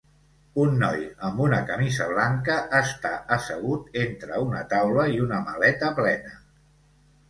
Un 0.61 0.71
noi 0.83 1.03
amb 1.27 1.43
una 1.49 1.59
camisa 1.67 2.09
blanca 2.13 2.57
està 2.81 3.13
assegut 3.39 4.03
entre 4.09 4.43
una 4.51 4.67
taula 4.77 5.09
i 5.17 5.25
una 5.31 5.47
maleta 5.49 5.97
plena. 6.05 6.39